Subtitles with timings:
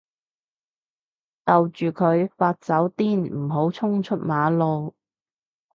[1.45, 4.95] 逗住佢發酒癲唔好衝出馬路